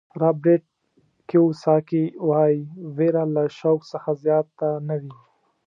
رابرټ 0.21 0.63
کیوساکي 1.29 2.03
وایي 2.29 2.59
وېره 2.95 3.23
له 3.35 3.43
شوق 3.57 3.81
څخه 3.91 4.09
زیاته 4.23 4.69
نه 4.87 4.95
وي. 5.01 5.13